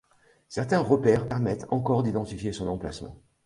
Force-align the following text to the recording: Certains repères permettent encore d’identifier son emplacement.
Certains 0.49 0.79
repères 0.79 1.27
permettent 1.27 1.67
encore 1.69 2.01
d’identifier 2.01 2.53
son 2.53 2.67
emplacement. 2.67 3.21